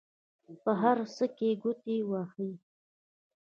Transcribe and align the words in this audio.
په 0.63 0.71
هر 0.81 0.97
څه 1.15 1.25
کې 1.37 1.49
ګوتې 1.61 1.97
وهي. 2.09 2.51